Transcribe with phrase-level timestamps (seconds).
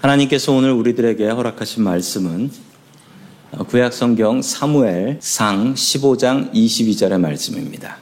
[0.00, 2.50] 하나님께서 오늘 우리들에게 허락하신 말씀은
[3.68, 7.98] 구약 성경 사무엘 상 15장 22절의 말씀입니다.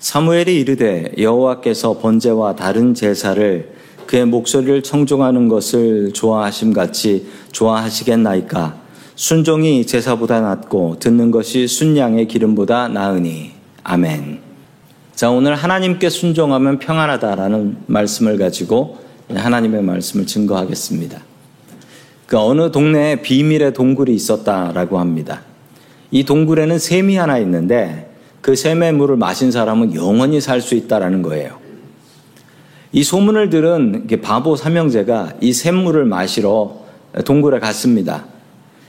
[0.00, 3.72] 사무엘이 이르되 여호와께서 번제와 다른 제사를
[4.06, 8.80] 그의 목소리를 청종하는 것을 좋아하심 같이 좋아하시겠나이까
[9.14, 13.52] 순종이 제사보다 낫고 듣는 것이 순양의 기름보다 나으니
[13.84, 14.40] 아멘.
[15.14, 19.01] 자 오늘 하나님께 순종하면 평안하다라는 말씀을 가지고
[19.36, 21.20] 하나님의 말씀을 증거하겠습니다.
[22.26, 25.42] 그 어느 동네에 비밀의 동굴이 있었다라고 합니다.
[26.10, 31.58] 이 동굴에는 샘이 하나 있는데 그 샘의 물을 마신 사람은 영원히 살 수 있다라는 거예요.
[32.92, 36.76] 이 소문을 들은 바보 삼형제가 이 샘물을 마시러
[37.24, 38.26] 동굴에 갔습니다.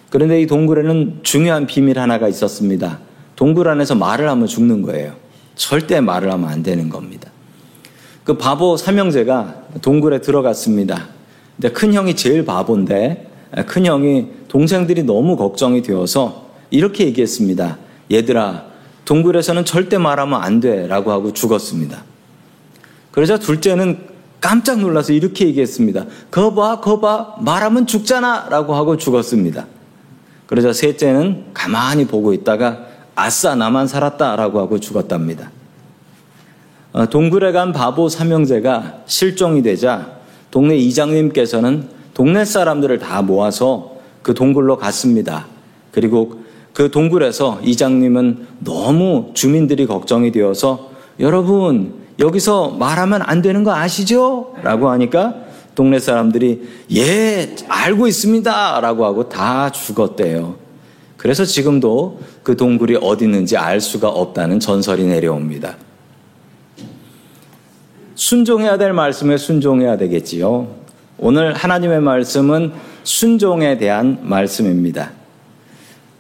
[0.09, 2.99] 그런데 이 동굴에는 중요한 비밀 하나가 있었습니다.
[3.35, 5.13] 동굴 안에서 말을 하면 죽는 거예요.
[5.55, 7.32] 절대 말을 하면 안 되는 겁니다.
[8.23, 11.07] 그 바보 삼형제가 동굴에 들어갔습니다.
[11.55, 13.29] 근데 큰 형이 제일 바보인데
[13.67, 17.77] 큰 형이 동생들이 너무 걱정이 되어서 이렇게 얘기했습니다.
[18.11, 18.65] 얘들아,
[19.05, 20.87] 동굴에서는 절대 말하면 안 돼.
[20.87, 22.03] 라고 하고 죽었습니다.
[23.11, 24.07] 그러자 둘째는
[24.41, 26.05] 깜짝 놀라서 이렇게 얘기했습니다.
[26.31, 28.47] 거 봐, 거 봐, 말하면 죽잖아.
[28.49, 29.67] 라고 하고 죽었습니다.
[30.47, 34.35] 그러자 셋째는 가만히 보고 있다가 아싸, 나만 살았다.
[34.35, 35.51] 라고 하고 죽었답니다.
[36.93, 40.11] 어, 동굴에 간 바보 삼형제가 실종이 되자
[40.51, 45.47] 동네 이장님께서는 동네 사람들을 다 모아서 그 동굴로 갔습니다.
[45.91, 54.53] 그리고 그 동굴에서 이장님은 너무 주민들이 걱정이 되어서 여러분 여기서 말하면 안 되는 거 아시죠?
[54.61, 55.35] 라고 하니까
[55.73, 56.61] 동네 사람들이
[56.95, 60.55] 예 알고 있습니다 라고 하고 다 죽었대요.
[61.17, 65.75] 그래서 지금도 그 동굴이 어디 있는지 알 수가 없다는 전설이 내려옵니다.
[68.15, 70.67] 순종해야 될 말씀에 순종해야 되겠지요.
[71.17, 75.11] 오늘 하나님의 말씀은 순종에 대한 말씀입니다.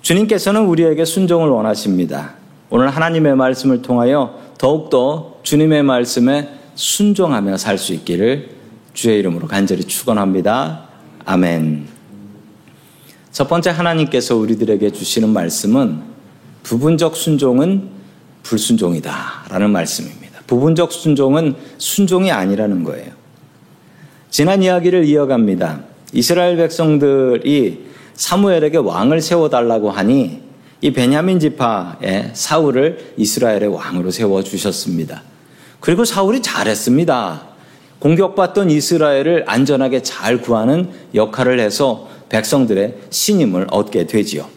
[0.01, 2.33] 주님께서는 우리에게 순종을 원하십니다.
[2.69, 8.49] 오늘 하나님의 말씀을 통하여 더욱더 주님의 말씀에 순종하며 살 수 있기를
[8.93, 10.87] 주의 이름으로 간절히 축원합니다.
[11.25, 11.87] 아멘.
[13.31, 16.01] 첫 번째 하나님께서 우리들에게 주시는 말씀은
[16.63, 17.89] 부분적 순종은
[18.43, 20.32] 불순종이다라는 말씀입니다.
[20.53, 23.11] 부분적 순종은 순종이 아니라는 거예요.
[24.29, 25.81] 지난 이야기를 이어갑니다.
[26.13, 30.41] 이스라엘 백성들이 사무엘에게 왕을 세워달라고 하니
[30.81, 35.23] 이 베냐민 지파의 사울을 이스라엘의 왕으로 세워 주셨습니다.
[35.79, 37.47] 그리고 사울이 잘했습니다.
[37.99, 44.47] 공격받던 이스라엘을 안전하게 잘 구하는 역할을 해서 백성들의 신임을 얻게 되지요.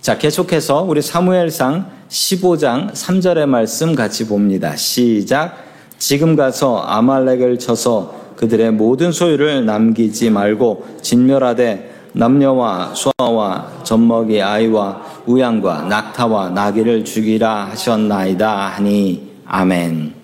[0.00, 4.74] 자, 계속해서 우리 사무엘상 15장 3절의 말씀 같이 봅니다.
[4.74, 5.62] 시작.
[5.98, 15.82] 지금 가서 아말렉을 쳐서 그들의 모든 소유를 남기지 말고 진멸하되 남녀와 소아와 젖먹이 아이와 우양과
[15.82, 20.14] 낙타와 나귀를 죽이라 하셨나이다 하니 아멘.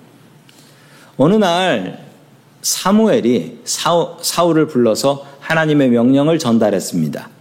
[1.19, 2.06] 어느 날
[2.62, 7.36] 사무엘이 사울을 불러서 하나님의 명령을 전달했습니다.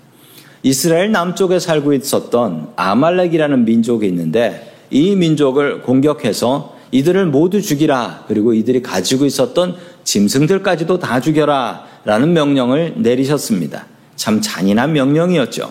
[0.66, 8.82] 이스라엘 남쪽에 살고 있었던 아말렉이라는 민족이 있는데 이 민족을 공격해서 이들을 모두 죽이라 그리고 이들이
[8.82, 13.86] 가지고 있었던 짐승들까지도 다 죽여라 라는 명령을 내리셨습니다.
[14.16, 15.70] 참 잔인한 명령이었죠.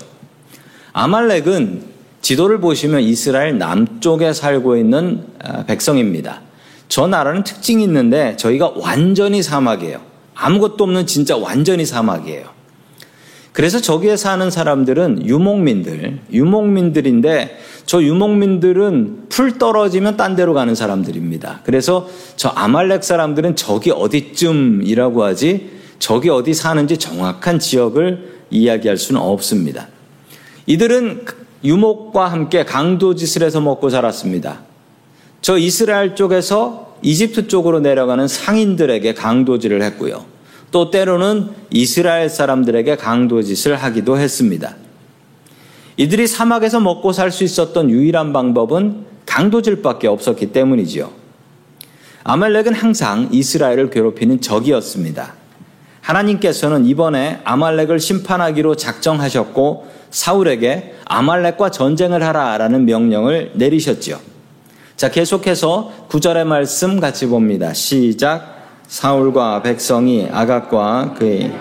[0.93, 1.83] 아말렉은
[2.21, 6.41] 지도를 보시면 이스라엘 남쪽에 살고 있는 아, 백성입니다.
[6.87, 10.01] 저 나라는 특징이 있는데 저희가 완전히 사막이에요.
[10.37, 12.54] 아무것도 없는 진짜 완전히 사막이에요.
[13.55, 17.57] 그래서 저기에 사는 사람들은 유목민들, 유목민들인데
[17.87, 21.61] 저 유목민들은 풀 떨어지면 딴 데로 가는 사람들입니다.
[21.63, 25.71] 그래서 저 아말렉 사람들은 저기 어디쯤이라고 하지
[26.01, 29.87] 저기 어디 사는지 정확한 지역을 이야기할 수는 없습니다.
[30.67, 31.25] 이들은
[31.63, 34.63] 유목과 함께 강도짓을 해서 먹고 자랐습니다.
[35.43, 40.34] 저 이스라엘 쪽에서 이집트 쪽으로 내려가는 상인들에게 강도질을 했고요.
[40.75, 44.75] 또 때로는 이스라엘 사람들에게 강도 짓을 하기도 했습니다.
[45.97, 51.13] 이들이 사막에서 먹고 살 수 있었던 유일한 방법은 강도질밖에 없었기 때문이지요.
[52.25, 55.35] 아말렉은 항상 이스라엘을 괴롭히는 적이었습니다.
[56.01, 64.19] 하나님께서는 이번에 아말렉을 심판하기로 작정하셨고 사울에게 아말렉과 전쟁을 하라라는 명령을 내리셨지요.
[64.97, 67.73] 자, 계속해서 구절의 말씀 같이 봅니다.
[67.75, 68.54] 시작.
[68.95, 71.53] 사울과 백성이 아각과 그의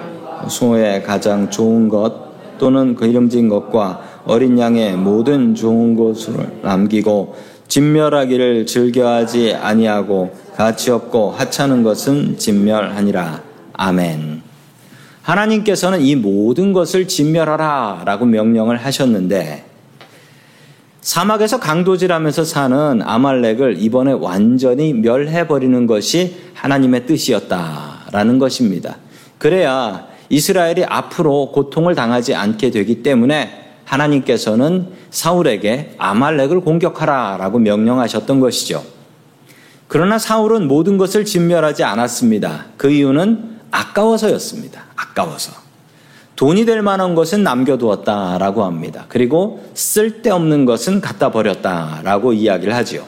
[0.48, 2.14] 소의 가장 좋은 것
[2.60, 7.36] 또는 그 이름진 것과 어린 양의 모든 좋은 것을 남기고
[7.68, 13.42] 진멸하기를 즐겨하지 아니하고 가치 없고 하찮은 것은 진멸하니라.
[13.74, 14.44] 아멘.
[15.24, 19.73] 하나님께서는 이 모든 것을 진멸하라 라고 명령을 하셨는데
[21.04, 28.96] 사막에서 강도질하면서 사는 아말렉을 이번에 완전히 멸해버리는 것이 하나님의 뜻이었다라는 것입니다.
[29.38, 38.82] 그래야 이스라엘이 앞으로 고통을 당하지 않게 되기 때문에 하나님께서는 사울에게 아말렉을 공격하라라고 명령하셨던 것이죠.
[39.90, 42.68] 그러나 사울은 모든 것을 진멸하지 않았습니다.
[42.78, 44.86] 그 이유는 아까워서였습니다.
[44.96, 45.63] 아까워서.
[46.36, 49.06] 돈이 될 만한 것은 남겨두었다라고 합니다.
[49.08, 53.06] 그리고 쓸데없는 것은 갖다 버렸다라고 이야기를 하지요.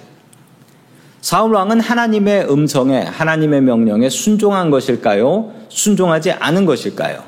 [1.22, 5.52] 사울 왕은 하나님의 음성에 하나님의 명령에 순종한 것일까요?
[5.70, 7.24] 순종하지 않은 것일까요?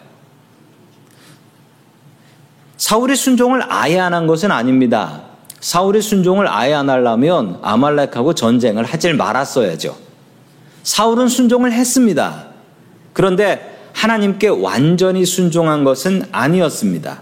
[2.77, 5.23] 사울이 순종을 아예 안 한 것은 아닙니다.
[5.59, 9.97] 사울이 순종을 아예 안 하려면 아말렉하고 전쟁을 하질 말았어야죠.
[10.83, 12.45] 사울은 순종을 했습니다.
[13.13, 17.21] 그런데 하나님께 완전히 순종한 것은 아니었습니다.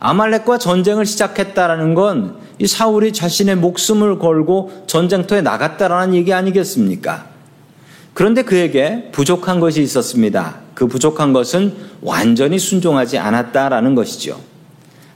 [0.00, 7.26] 아말렉과 전쟁을 시작했다라는 건 이 사울이 자신의 목숨을 걸고 전쟁터에 나갔다라는 얘기 아니겠습니까?
[8.14, 10.56] 그런데 그에게 부족한 것이 있었습니다.
[10.74, 14.40] 그 부족한 것은 완전히 순종하지 않았다라는 것이죠.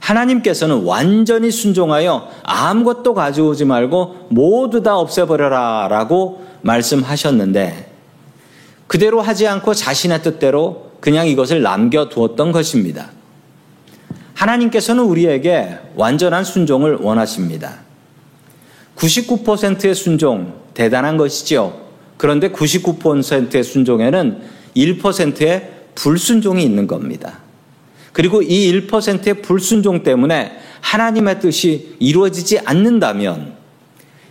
[0.00, 7.89] 하나님께서는 완전히 순종하여 아무것도 가져오지 말고 모두 다 없애버려라 라고 말씀하셨는데
[8.90, 13.12] 그대로 하지 않고 자신의 뜻대로 그냥 이것을 남겨두었던 것입니다.
[14.34, 17.82] 하나님께서는 우리에게 완전한 순종을 원하십니다.
[18.96, 21.80] 99%의 순종, 대단한 것이지요.
[22.16, 24.42] 그런데 99%의 순종에는
[24.76, 27.38] 1%의 불순종이 있는 겁니다.
[28.12, 33.54] 그리고 이 1%의 불순종 때문에 하나님의 뜻이 이루어지지 않는다면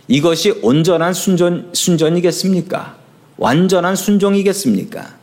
[0.06, 2.99] 이것이 온전한 순전, 순전이겠습니까?
[3.40, 5.14] 완전한 순종이겠습니까?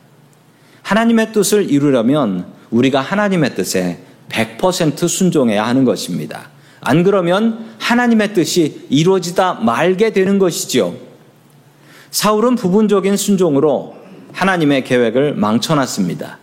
[0.81, 3.99] 하나님의 뜻을 이루려면 우리가 하나님의 뜻에
[4.29, 6.49] 100% 순종해야 하는 것입니다.
[6.81, 10.95] 안 그러면 하나님의 뜻이 이루어지다 말게 되는 것이지요.
[12.09, 13.95] 사울은 부분적인 순종으로
[14.33, 16.39] 하나님의 계획을 망쳐놨습니다.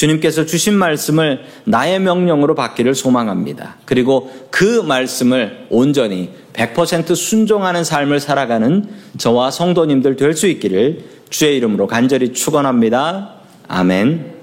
[0.00, 3.76] 주님께서 주신 말씀을 나의 명령으로 받기를 소망합니다.
[3.84, 8.88] 그리고 그 말씀을 온전히 100% 순종하는 삶을 살아가는
[9.18, 13.34] 저와 성도님들 될 수 있기를 주의 이름으로 간절히 축원합니다.
[13.68, 14.36] 아멘.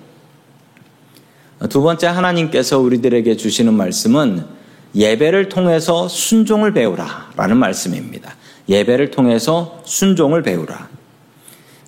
[1.69, 4.45] 두 번째 하나님께서 우리들에게 주시는 말씀은
[4.93, 8.35] 예배를 통해서 순종을 배우라 라는 말씀입니다.
[8.69, 10.87] 예배를 통해서 순종을 배우라.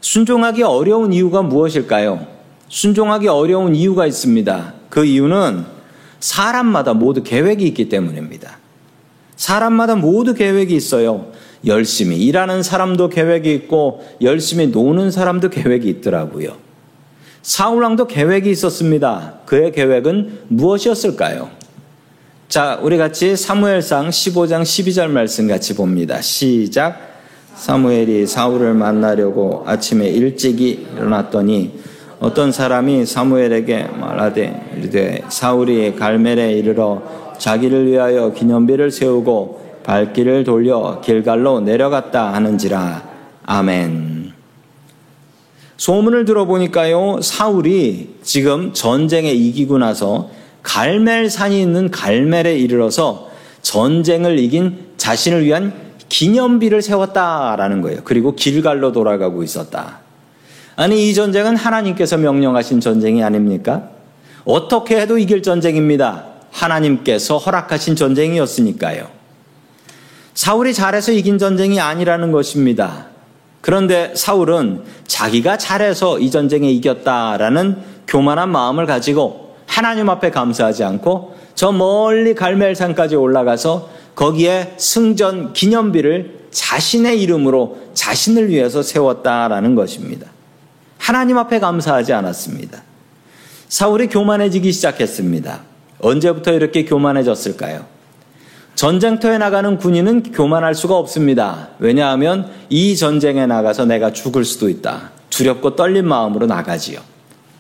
[0.02, 2.39] 순종하기 어려운 이유가 무엇일까요?
[2.70, 4.74] 순종하기 어려운 이유가 있습니다.
[4.90, 5.66] 그 이유는
[6.20, 8.58] 사람마다 모두 계획이 있기 때문입니다.
[9.36, 11.32] 사람마다 모두 계획이 있어요.
[11.66, 16.58] 열심히 일하는 사람도 계획이 있고 열심히 노는 사람도 계획이 있더라고요.
[17.42, 19.40] 사울왕도 계획이 있었습니다.
[19.46, 21.50] 그의 계획은 무엇이었을까요?
[22.48, 26.22] 자, 우리 같이 사무엘상 15장 12절 말씀 같이 봅니다.
[26.22, 27.10] 시작.
[27.56, 31.80] 사무엘이 사울을 만나려고 아침에 일찍이 일어났더니
[32.20, 37.02] 어떤 사람이 사무엘에게 말하되 이르되 사울이 갈멜에 이르러
[37.38, 43.04] 자기를 위하여 기념비를 세우고 발길을 돌려 길갈로 내려갔다 하는지라
[43.46, 44.34] 아멘.
[45.78, 50.30] 소문을 들어보니까요 사울이 지금 전쟁에 이기고 나서
[50.64, 53.30] 갈멜산이 있는 갈멜에 이르러서
[53.62, 55.74] 전쟁을 이긴 자신을 위한
[56.10, 58.02] 기념비를 세웠다라는 거예요.
[58.04, 60.09] 그리고 길갈로 돌아가고 있었다.
[60.80, 63.90] 아니, 이 전쟁은 하나님께서 명령하신 전쟁이 아닙니까?
[64.46, 66.24] 어떻게 해도 이길 전쟁입니다.
[66.52, 69.10] 하나님께서 허락하신 전쟁이었으니까요.
[70.34, 73.08] 사울이 잘해서 이긴 전쟁이 아니라는 것입니다.
[73.60, 77.76] 그런데 사울은 자기가 잘해서 이 전쟁에 이겼다라는
[78.08, 87.22] 교만한 마음을 가지고 하나님 앞에 감사하지 않고 저 멀리 갈멜산까지 올라가서 거기에 승전 기념비를 자신의
[87.22, 90.39] 이름으로 자신을 위해서 세웠다라는 것입니다.
[91.00, 92.84] 하나님 앞에 감사하지 않았습니다.
[93.68, 95.62] 사울이 교만해지기 시작했습니다.
[96.02, 97.86] 언제부터 이렇게 교만해졌을까요?
[98.76, 101.70] 전쟁터에 나가는 군인은 교만할 수가 없습니다.
[101.80, 105.12] 왜냐하면 이 전쟁에 나가서 내가 죽을 수도 있다.
[105.30, 107.00] 두렵고 떨린 마음으로 나가지요.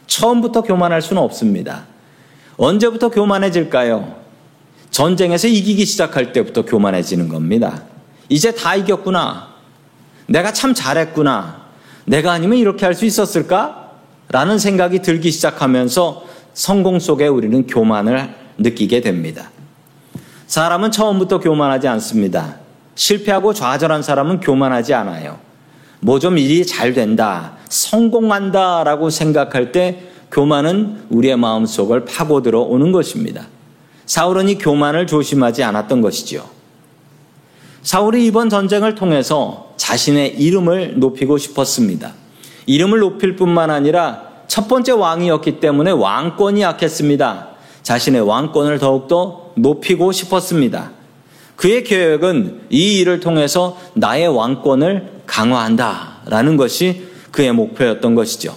[0.08, 1.86] 처음부터 교만할 수는 없습니다.
[2.58, 4.16] 언제부터 교만해질까요?
[4.92, 7.84] 전쟁에서 이기기 시작할 때부터 교만해지는 겁니다.
[8.28, 9.50] 이제 다 이겼구나.
[10.28, 11.69] 내가 참 잘했구나.
[12.10, 13.92] 내가 아니면 이렇게 할 수 있었을까?
[14.30, 16.26] 라는 생각이 들기 시작하면서
[16.56, 19.52] 성공 속에 우리는 교만을 느끼게 됩니다.
[20.48, 22.56] 사람은 처음부터 교만하지 않습니다.
[22.96, 25.38] 실패하고 좌절한 사람은 교만하지 않아요.
[26.02, 33.46] 뭐 좀 일이 잘 된다, 성공한다 라고 생각할 때 교만은 우리의 마음속을 파고들어 오는 것입니다.
[34.08, 36.44] 사울은 이 교만을 조심하지 않았던 것이지요.
[37.82, 42.14] 사울이 이번 전쟁을 통해서 자신의 이름을 높이고 싶었습니다.
[42.66, 47.50] 이름을 높일 뿐만 아니라 첫 번째 왕이었기 때문에 왕권이 약했습니다.
[47.84, 50.92] 자신의 왕권을 더욱더 높이고 싶었습니다.
[51.56, 58.56] 그의 계획은 이 일을 통해서 나의 왕권을 강화한다라는 것이 그의 목표였던 것이죠.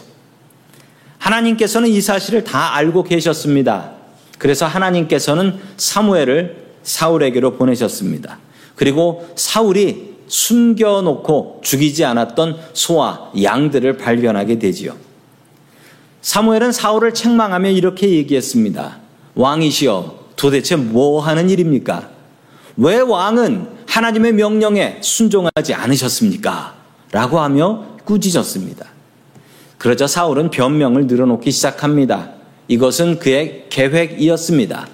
[1.19, 3.93] 하나님께서는 이 사실을 다 알고 계셨습니다.
[4.39, 8.39] 그래서 하나님께서는 사무엘을 사울에게로 보내셨습니다.
[8.75, 14.97] 그리고 사울이 숨겨놓고 죽이지 않았던 소와 양들을 발견하게 되지요.
[16.23, 18.99] 사무엘은 사울을 책망하며 이렇게 얘기했습니다.
[19.35, 22.09] 왕이시여, 도대체 뭐 하는 일입니까?
[22.77, 26.75] 왜 왕은 하나님의 명령에 순종하지 않으셨습니까?
[27.11, 28.87] 라고 하며 꾸짖었습니다.
[29.79, 32.31] 그러자 사울은 변명을 늘어놓기 시작합니다.
[32.69, 34.87] 이것은 그의 계획이었습니다.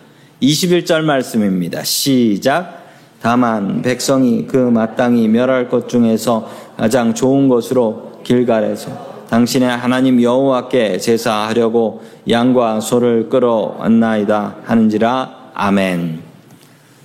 [0.43, 1.85] 21절 말씀입니다.
[1.85, 2.78] 시작.
[3.21, 12.03] 다만 백성이 그 마땅히 멸할 것 중에서 가장 좋은 것으로 길갈에서 당신의 하나님 여호와께 제사하려고
[12.29, 16.23] 양과 소를 끌어왔나이다 하는지라 아멘.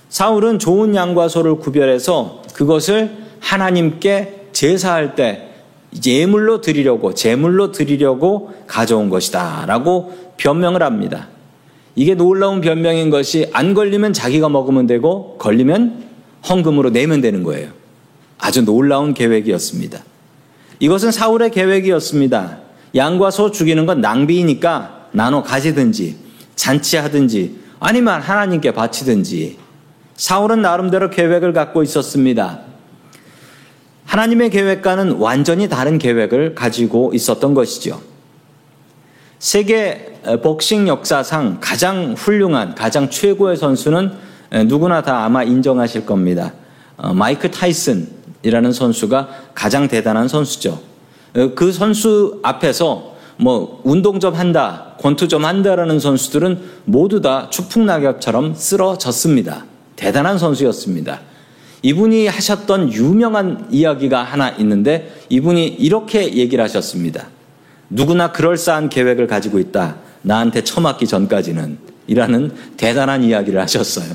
[0.08, 5.50] 사울은 좋은 양과 소를 구별해서 그것을 하나님께 제사할 때
[6.06, 11.28] 예물로 드리려고 제물로 드리려고 가져온 것이다라고 변명을 합니다.
[11.96, 16.04] 이게 놀라운 변명인 것이 안 걸리면 자기가 먹으면 되고 걸리면
[16.48, 17.70] 헌금으로 내면 되는 거예요.
[18.38, 20.02] 아주 놀라운 계획이었습니다.
[20.80, 22.58] 이것은 사울의 계획이었습니다.
[22.94, 26.16] 양과 소 죽이는 건 낭비이니까 나눠 가지든지
[26.56, 29.58] 잔치하든지 아니면 하나님께 바치든지
[30.16, 32.60] 사울은 나름대로 계획을 갖고 있었습니다.
[34.04, 38.00] 하나님의 계획과는 완전히 다른 계획을 가지고 있었던 것이죠.
[39.38, 44.12] 세계 복싱 역사상 가장 훌륭한, 가장 최고의 선수는
[44.66, 46.52] 누구나 다 아마 인정하실 겁니다.
[46.96, 50.80] 어, 마이크 타이슨이라는 선수가 가장 대단한 선수죠.
[51.36, 58.54] 어, 그 선수 앞에서 뭐 운동 좀 한다, 권투 좀 한다라는 선수들은 모두 다 추풍낙엽처럼
[58.54, 59.64] 쓰러졌습니다.
[59.96, 61.20] 대단한 선수였습니다.
[61.82, 67.26] 이분이 하셨던 유명한 이야기가 하나 있는데 이분이 이렇게 얘기를 하셨습니다.
[67.90, 69.96] 누구나 그럴싸한 계획을 가지고 있다.
[70.24, 71.78] 나한테 처맞기 전까지는.
[72.06, 74.12] 이라는 대단한 이야기를 하셨어요.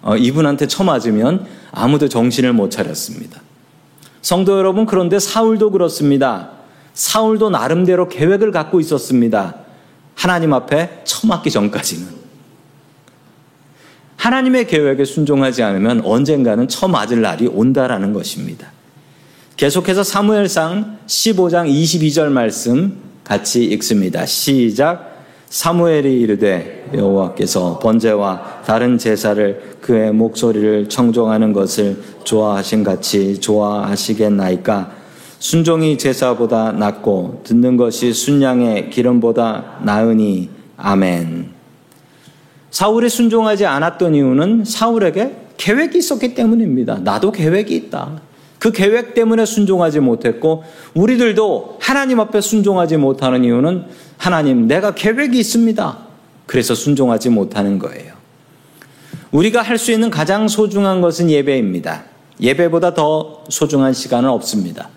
[0.00, 3.40] 어, 이분한테 처맞으면 아무도 정신을 못 차렸습니다.
[4.20, 6.50] 성도 여러분, 그런데 사울도 그렇습니다.
[6.94, 9.56] 사울도 나름대로 계획을 갖고 있었습니다.
[10.14, 12.22] 하나님 앞에 처맞기 전까지는.
[14.16, 18.68] 하나님의 계획에 순종하지 않으면 언젠가는 처맞을 날이 온다라는 것입니다.
[19.56, 24.26] 계속해서 사무엘상 15장 22절 말씀 같이 읽습니다.
[24.26, 25.12] 시작.
[25.48, 34.92] 사무엘이 이르되 여호와께서 번제와 다른 제사를 그의 목소리를 청종하는 것을 좋아하신 같이 좋아하시겠나이까
[35.38, 40.48] 순종이 제사보다 낫고 듣는 것이 순양의 기름보다 나으니
[40.78, 41.50] 아멘.
[42.70, 47.00] 사울이 순종하지 않았던 이유는 사울에게 계획이 있었기 때문입니다.
[47.00, 48.22] 나도 계획이 있다.
[48.62, 50.62] 그 계획 때문에 순종하지 못했고
[50.94, 53.86] 우리들도 하나님 앞에 순종하지 못하는 이유는
[54.18, 55.98] 하나님 내가 계획이 있습니다.
[56.46, 58.12] 그래서 순종하지 못하는 거예요.
[59.32, 62.04] 우리가 할 수 있는 가장 소중한 것은 예배입니다.
[62.40, 64.90] 예배보다 더 소중한 시간은 없습니다.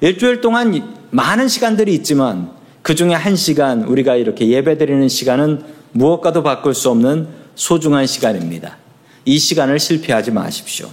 [0.00, 2.50] 일주일 동안 많은 시간들이 있지만
[2.82, 5.62] 그 중에 한 시간 우리가 이렇게 예배 드리는 시간은
[5.92, 8.76] 무엇과도 바꿀 수 없는 소중한 시간입니다.
[9.24, 10.88] 이 시간을 실패하지 마십시오.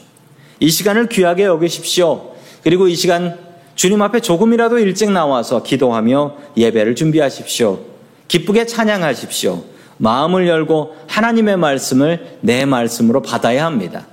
[0.60, 2.34] 이 시간을 귀하게 여기십시오.
[2.64, 3.38] 그리고 이 시간
[3.76, 7.80] 주님 앞에 조금이라도 일찍 나와서 기도하며 예배를 준비하십시오.
[8.28, 9.64] 기쁘게 찬양하십시오.
[9.98, 14.08] 마음을 열고 하나님의 말씀을 내 말씀으로 받아야 합니다.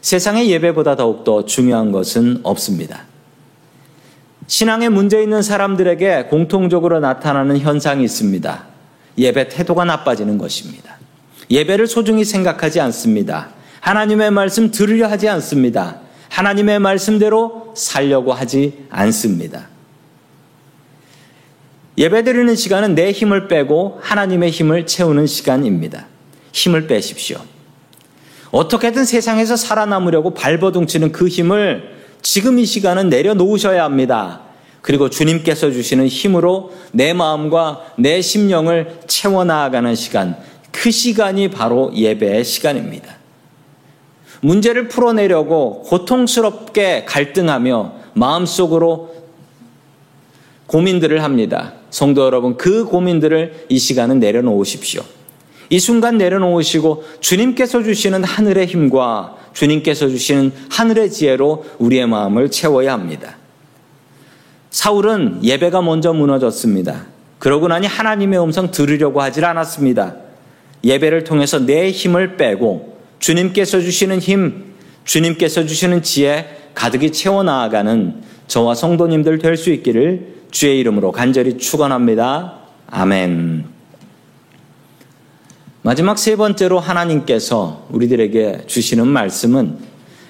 [0.00, 3.04] 세상의 예배보다 더욱더 중요한 것은 없습니다.
[4.46, 8.66] 신앙에 문제 있는 사람들에게 공통적으로 나타나는 현상이 있습니다.
[9.16, 10.98] 예배 태도가 나빠지는 것입니다.
[11.50, 13.48] 예배를 소중히 생각하지 않습니다.
[13.84, 16.00] 하나님의 말씀 들으려 하지 않습니다.
[16.30, 19.68] 하나님의 말씀대로 살려고 하지 않습니다.
[21.98, 26.06] 예배 드리는 시간은 내 힘을 빼고 하나님의 힘을 채우는 시간입니다.
[26.52, 27.38] 힘을 빼십시오.
[28.52, 34.40] 어떻게든 세상에서 살아남으려고 발버둥치는 그 힘을 지금 이 시간은 내려놓으셔야 합니다.
[34.80, 40.38] 그리고 주님께서 주시는 힘으로 내 마음과 내 심령을 채워나가는 시간,
[40.72, 43.23] 그 시간이 바로 예배의 시간입니다.
[44.44, 49.14] 문제를 풀어내려고 고통스럽게 갈등하며 마음속으로
[50.66, 51.72] 고민들을 합니다.
[51.88, 55.02] 성도 여러분, 그 고민들을 이 시간은 내려놓으십시오.
[55.70, 63.38] 이 순간 내려놓으시고 주님께서 주시는 하늘의 힘과 주님께서 주시는 하늘의 지혜로 우리의 마음을 채워야 합니다.
[64.70, 67.06] 사울은 예배가 먼저 무너졌습니다.
[67.38, 70.16] 그러고 나니 하나님의 음성 들으려고 하질 않았습니다.
[70.84, 72.93] 예배를 통해서 내 힘을 빼고
[73.24, 80.78] 주님께서 주시는 힘, 주님께서 주시는 지혜 가득히 채워 나아가는 저와 성도님들 될 수 있기를 주의
[80.80, 82.58] 이름으로 간절히 축원합니다.
[82.90, 83.64] 아멘.
[85.80, 89.78] 마지막 세 번째로 하나님께서 우리들에게 주시는 말씀은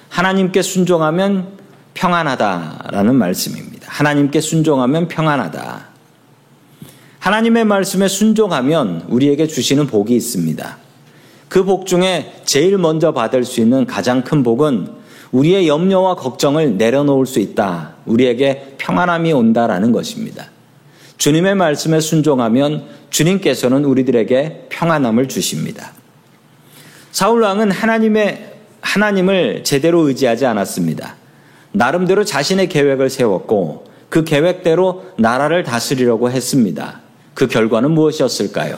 [0.07, 1.49] 하나님께 순종하면
[1.95, 3.87] 평안하다라는 말씀입니다.
[3.89, 5.87] 하나님께 순종하면 평안하다.
[7.19, 10.84] 하나님의 말씀에 순종하면 우리에게 주시는 복이 있습니다.
[11.55, 14.89] 그 복 중에 제일 먼저 받을 수 있는 가장 큰 복은
[15.31, 17.93] 우리의 염려와 걱정을 내려놓을 수 있다.
[18.05, 20.47] 우리에게 평안함이 온다라는 것입니다.
[21.17, 25.93] 주님의 말씀에 순종하면 주님께서는 우리들에게 평안함을 주십니다.
[27.13, 31.15] 사울 왕은 하나님의 하나님을 제대로 의지하지 않았습니다.
[31.71, 36.99] 나름대로 자신의 계획을 세웠고 그 계획대로 나라를 다스리려고 했습니다.
[37.33, 38.77] 그 결과는 무엇이었을까요?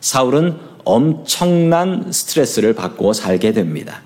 [0.00, 4.02] 사울은 엄청난 스트레스를 받고 살게 됩니다.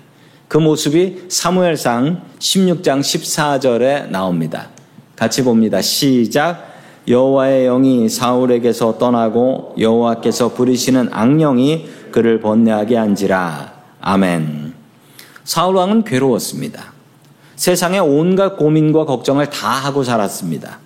[0.47, 4.69] 그 모습이 사무엘상 16장 14절에 나옵니다.
[5.15, 5.81] 같이 봅니다.
[5.81, 6.75] 시작.
[7.07, 13.73] 여호와의 영이 사울에게서 떠나고 여호와께서 부리시는 악령이 그를 번뇌하게 한지라.
[14.01, 14.73] 아멘.
[15.43, 16.93] 사울 왕은 괴로웠습니다.
[17.55, 20.79] 세상에 온갖 고민과 걱정을 다 하고 살았습니다.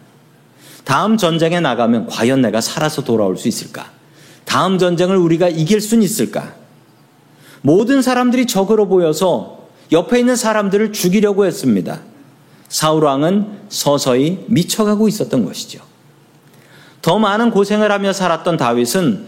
[0.86, 3.86] 다음 전쟁에 나가면 과연 내가 살아서 돌아올 수 있을까?
[4.46, 6.54] 다음 전쟁을 우리가 이길 수 있을까?
[7.62, 12.00] 모든 사람들이 적으로 보여서 옆에 있는 사람들을 죽이려고 했습니다.
[12.70, 15.82] 사울 왕은 서서히 미쳐가고 있었던 것이죠.
[17.02, 19.28] 더 많은 고생을 하며 살았던 다윗은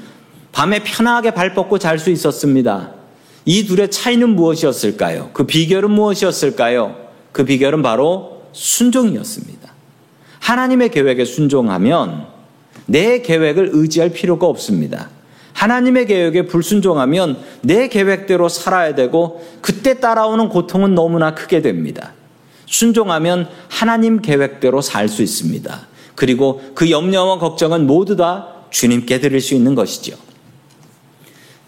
[0.51, 2.91] 밤에 편하게 발 뻗고 잘 수 있었습니다.
[3.45, 5.31] 이 둘의 차이는 무엇이었을까요?
[5.33, 6.95] 그 비결은 무엇이었을까요?
[7.31, 9.73] 그 비결은 바로 순종이었습니다.
[10.39, 12.32] 하나님의 계획에 순종하면
[12.85, 15.09] 내 계획을 의지할 필요가 없습니다.
[15.53, 22.13] 하나님의 계획에 불순종하면 내 계획대로 살아야 되고 그때 따라오는 고통은 너무나 크게 됩니다.
[22.65, 25.87] 순종하면 하나님 계획대로 살 수 있습니다.
[26.15, 30.15] 그리고 그 염려와 걱정은 모두 다 주님께 드릴 수 있는 것이죠.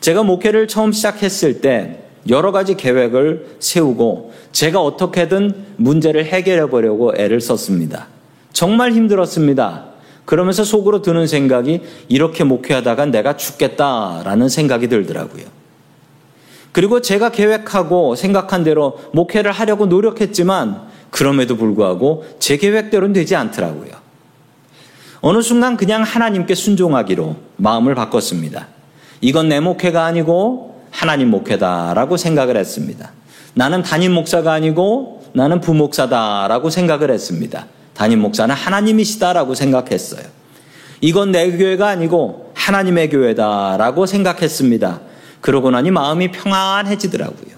[0.01, 7.39] 제가 목회를 처음 시작했을 때 여러 가지 계획을 세우고 제가 어떻게든 문제를 해결해 보려고 애를
[7.41, 8.07] 썼습니다.
[8.51, 9.94] 정말 힘들었습니다.
[10.25, 15.45] 그러면서 속으로 드는 생각이 이렇게 목회하다가 내가 죽겠다라는 생각이 들더라고요.
[16.71, 23.91] 그리고 제가 계획하고 생각한 대로 목회를 하려고 노력했지만 그럼에도 불구하고 제 계획대로는 되지 않더라고요.
[25.21, 28.67] 어느 순간 그냥 하나님께 순종하기로 마음을 바꿨습니다.
[29.21, 33.11] 이건 내 목회가 아니고 하나님 목회다라고 생각을 했습니다.
[33.53, 37.67] 나는 담임 목사가 아니고 나는 부목사다라고 생각을 했습니다.
[37.95, 40.23] 담임 목사는 하나님이시다라고 생각했어요.
[41.01, 45.01] 이건 내 교회가 아니고 하나님의 교회다라고 생각했습니다.
[45.41, 47.55] 그러고 나니 마음이 평안해지더라고요.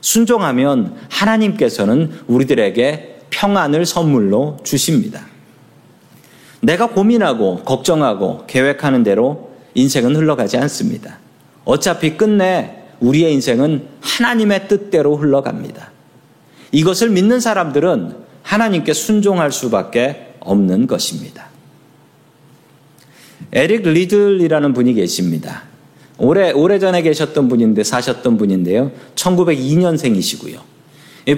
[0.00, 5.26] 순종하면 하나님께서는 우리들에게 평안을 선물로 주십니다.
[6.60, 11.18] 내가 고민하고 걱정하고 계획하는 대로 인생은 흘러가지 않습니다.
[11.64, 15.90] 어차피 끝내 우리의 인생은 하나님의 뜻대로 흘러갑니다.
[16.72, 21.46] 이것을 믿는 사람들은 하나님께 순종할 수밖에 없는 것입니다.
[23.52, 25.64] 에릭 리들이라는 분이 계십니다.
[26.18, 28.92] 오래, 오래전에 계셨던 분인데, 사셨던 분인데요.
[29.14, 30.58] 1902년생이시고요.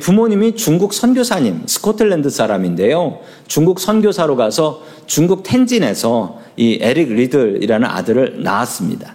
[0.01, 3.21] 부모님이 중국 선교사님, 스코틀랜드 사람인데요.
[3.47, 9.14] 중국 선교사로 가서 중국 텐진에서 이 에릭 리들이라는 아들을 낳았습니다.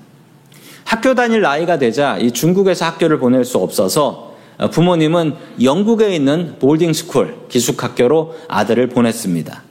[0.83, 4.28] 학교 다닐 나이가 되자 이 중국에서 학교를 보낼 수 없어서
[4.67, 9.63] 부모님은 영국에 있는 boarding school 기숙학교로 아들을 보냈습니다.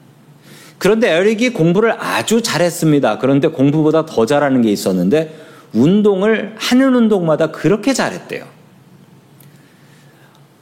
[0.79, 3.19] 그런데 에릭이 공부를 아주 잘했습니다.
[3.19, 5.35] 그런데 공부보다 더 잘하는 게 있었는데
[5.75, 8.45] 운동을 하는 운동마다 그렇게 잘했대요.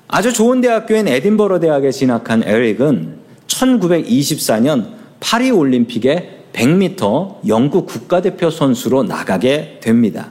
[0.09, 9.81] 아주 좋은 대학교인 에딘버러 대학에 진학한 에릭은 1924년 파리 올림픽에 100m 영국 국가대표 선수로 나가게
[9.83, 10.31] 됩니다.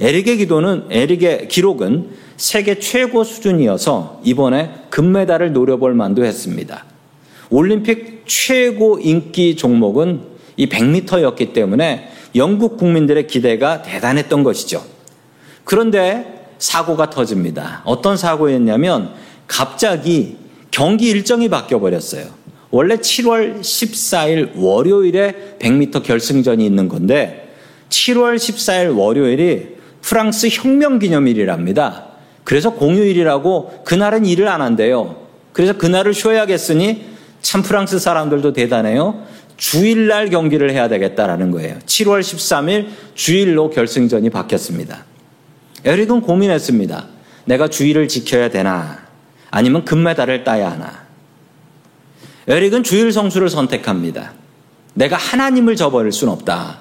[0.00, 6.84] 에릭의 기도는 에릭의 기록은 세계 최고 수준이어서 이번에 금메달을 노려볼 만도 했습니다.
[7.50, 10.22] 올림픽 최고 인기 종목은
[10.56, 14.84] 이 100m였기 때문에 영국 국민들의 기대가 대단했던 것이죠.
[15.64, 17.82] 그런데 사고가 터집니다.
[17.84, 19.14] 어떤 사고였냐면
[19.48, 20.36] 갑자기
[20.70, 22.26] 경기 일정이 바뀌어 버렸어요.
[22.70, 27.52] 원래 7월 14일 월요일에 100m 결승전이 있는 건데
[27.88, 32.07] 7월 14일 월요일이 프랑스 혁명 기념일이랍니다.
[32.48, 35.16] 그래서 공휴일이라고 그날은 일을 안 한대요.
[35.52, 37.04] 그래서 그날을 쉬어야겠으니
[37.42, 39.22] 참 프랑스 사람들도 대단해요.
[39.58, 41.78] 주일날 경기를 해야 되겠다라는 거예요.
[41.84, 45.04] 7월 13일 주일로 결승전이 바뀌었습니다.
[45.84, 47.06] 에릭은 고민했습니다.
[47.44, 49.00] 내가 주일을 지켜야 되나?
[49.50, 51.04] 아니면 금메달을 따야 하나?
[52.46, 54.32] 에릭은 주일 성수를 선택합니다.
[54.94, 56.78] 내가 하나님을 저버릴 수는 없다.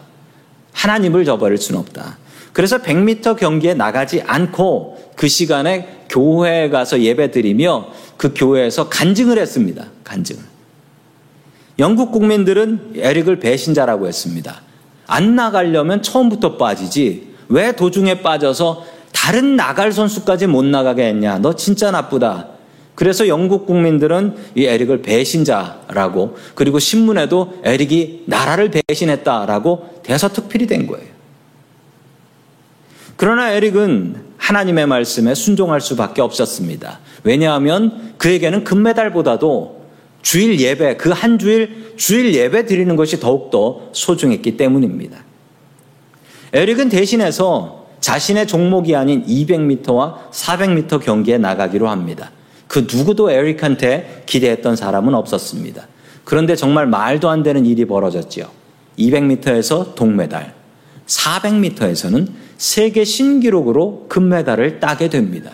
[0.72, 2.20] 하나님을 저버릴 수는 없다.
[2.54, 9.88] 그래서 100m 경기에 나가지 않고 그 시간에 교회에 가서 예배 드리며 그 교회에서 간증을 했습니다.
[10.04, 10.42] 간증을.
[11.80, 14.62] 영국 국민들은 에릭을 배신자라고 했습니다.
[15.08, 17.34] 안 나가려면 처음부터 빠지지.
[17.50, 21.40] 왜 도중에 빠져서 다른 나갈 선수까지 못 나가게 했냐.
[21.40, 22.50] 너 진짜 나쁘다.
[22.94, 31.08] 그래서 영국 국민들은 이 에릭을 배신자라고 그리고 신문에도 에릭이 나라를 배신했다라고 대서특필이 된 거예요.
[33.16, 37.00] 그러나 에릭은 하나님의 말씀에 순종할 수밖에 없었습니다.
[37.24, 39.82] 왜냐하면 그에게는 금메달보다도
[40.22, 45.18] 주일 예배, 그 한 주일 주일 예배 드리는 것이 더욱더 소중했기 때문입니다.
[46.54, 52.32] 에릭은 대신해서 자신의 종목이 아닌 200m와 400m 경기에 나가기로 합니다.
[52.68, 55.88] 그 누구도 에릭한테 기대했던 사람은 없었습니다.
[56.24, 58.46] 그런데 정말 말도 안 되는 일이 벌어졌지요.
[58.98, 60.54] 200m에서 동메달,
[61.06, 65.52] 400m에서는 세계 신기록으로 금메달을 따게 됩니다.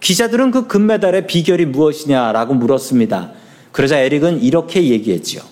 [0.00, 3.32] 기자들은 그 금메달의 비결이 무엇이냐라고 물었습니다.
[3.72, 5.42] 그러자 에릭은 이렇게 얘기했지요.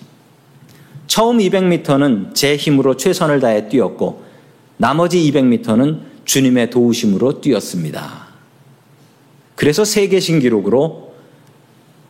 [1.07, 4.23] 처음 200m는 제 힘으로 최선을 다해 뛰었고
[4.77, 8.29] 나머지 200m는 주님의 도우심으로 뛰었습니다.
[9.55, 11.15] 그래서 세계 신기록으로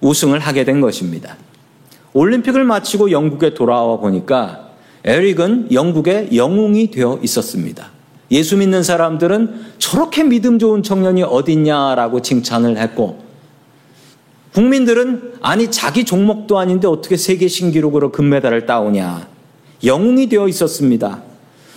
[0.01, 1.37] 우승을 하게 된 것입니다.
[2.13, 4.64] 올림픽을 마치고 영국에 돌아와 보니까
[5.05, 7.91] 에릭은 영국의 영웅이 되어 있었습니다.
[8.31, 13.23] 예수 믿는 사람들은 저렇게 믿음 좋은 청년이 어딨냐라고 칭찬을 했고,
[14.55, 19.29] 국민들은 아니 자기 종목도 아닌데 어떻게 세계 신기록으로 금메달을 따오냐.
[19.85, 21.23] 영웅이 되어 있었습니다.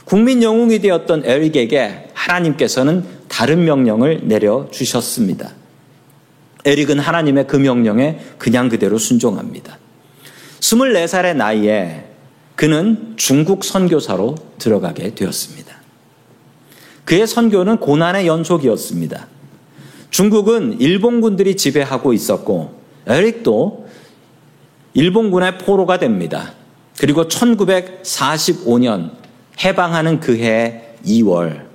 [0.06, 5.52] 국민 영웅이 되었던 에릭에게 하나님께서는 다른 명령을 내려 주셨습니다.
[6.64, 9.78] 에릭은 하나님의 그 명령에 그냥 그대로 순종합니다.
[10.60, 12.06] 24살의 나이에
[12.58, 15.78] 그는 중국 선교사로 들어가게 되었습니다.
[17.06, 19.28] 그의 선교는 고난의 연속이었습니다.
[20.10, 23.88] 중국은 일본군들이 지배하고 있었고 에릭도
[24.96, 26.54] 일본군의 포로가 됩니다.
[27.00, 29.12] 그리고 1945년
[29.64, 31.68] 해방하는 그 해 2월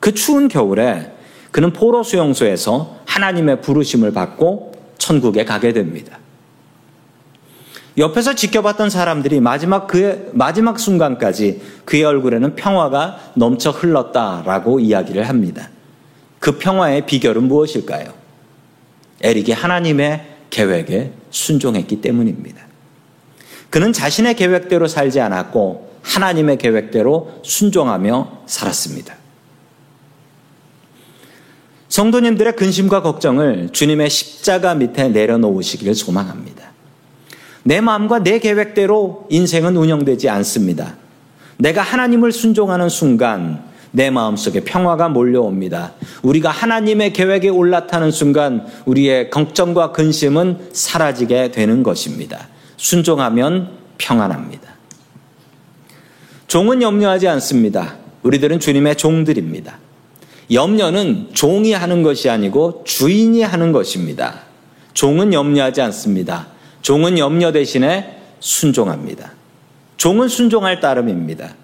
[0.00, 1.12] 그 추운 겨울에
[1.52, 6.18] 그는 포로 수용소에서 하나님의 부르심을 받고 천국에 가게 됩니다.
[7.98, 15.68] 옆에서 지켜봤던 사람들이 마지막 그의 마지막 순간까지 그의 얼굴에는 평화가 넘쳐 흘렀다라고 이야기를 합니다.
[16.38, 18.12] 그 평화의 비결은 무엇일까요?
[19.20, 22.62] 에릭이 하나님의 계획에 순종했기 때문입니다.
[23.70, 29.14] 그는 자신의 계획대로 살지 않았고 하나님의 계획대로 순종하며 살았습니다.
[31.88, 36.71] 성도님들의 근심과 걱정을 주님의 십자가 밑에 내려놓으시기를 소망합니다.
[37.64, 40.94] 내 마음과 내 계획대로 인생은 운영되지 않습니다.
[41.58, 45.92] 내가 하나님을 순종하는 순간 내 마음속에 평화가 몰려옵니다.
[46.22, 52.48] 우리가 하나님의 계획에 올라타는 순간 우리의 걱정과 근심은 사라지게 되는 것입니다.
[52.78, 54.72] 순종하면 평안합니다.
[56.48, 57.96] 종은 염려하지 않습니다.
[58.22, 59.78] 우리들은 주님의 종들입니다.
[60.50, 64.40] 염려는 종이 하는 것이 아니고 주인이 하는 것입니다.
[64.94, 66.51] 종은 염려하지 않습니다.
[66.82, 69.32] 종은 염려 대신에 순종합니다.
[69.96, 71.54] 종은 순종할 따름입니다.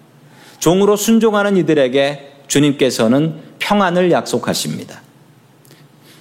[0.59, 5.01] 종으로 순종하는 이들에게 주님께서는 평안을 약속하십니다.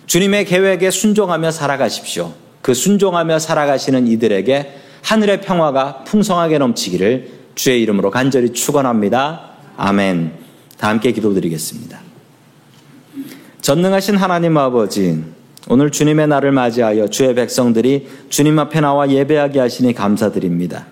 [0.06, 2.32] 주님의 계획에 순종하며 살아가십시오.
[2.60, 9.50] 그 순종하며 살아가시는 이들에게 하늘의 평화가 풍성하게 넘치기를 주의 이름으로 간절히 축원합니다.
[9.76, 10.32] 아멘.
[10.76, 12.00] 다 함께 기도드리겠습니다.
[13.60, 15.22] 전능하신 하나님 아버지,
[15.66, 20.86] 오늘 주님의 날을 맞이하여 주의 백성들이 주님 앞에 나와 예배하게 하시니 감사드립니다.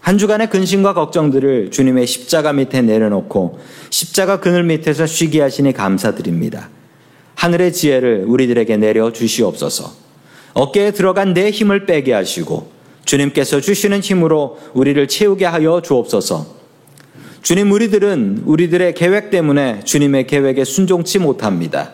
[0.00, 3.60] 한 주간의 근심과 걱정들을 주님의 십자가 밑에 내려놓고
[3.90, 6.68] 십자가 그늘 밑에서 쉬게 하시니 감사드립니다.
[7.36, 9.92] 하늘의 지혜를 우리들에게 내려 주시옵소서.
[10.54, 12.70] 어깨에 들어간 내 힘을 빼게 하시고
[13.04, 16.58] 주님께서 주시는 힘으로 우리를 채우게 하여 주옵소서.
[17.42, 21.92] 주님 우리들은 우리들의 계획 때문에 주님의 계획에 순종치 못합니다.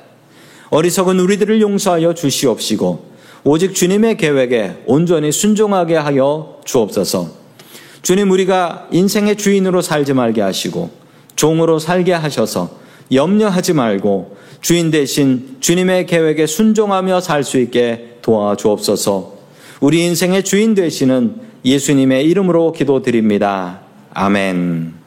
[0.70, 7.31] 어리석은 우리들을 용서하여 주시옵시고 오직 주님의 계획에 온전히 순종하게 하여 주옵소서.
[8.02, 10.90] 주님 우리가 인생의 주인으로 살지 말게 하시고
[11.37, 12.70] 종으로 살게 하셔서
[13.12, 19.37] 염려하지 말고 주인 대신 주님의 계획에 순종하며 살 수 있게 도와주옵소서.
[19.81, 23.81] 우리 인생의 주인 되시는 예수님의 이름으로 기도드립니다.
[24.14, 25.05] 아멘.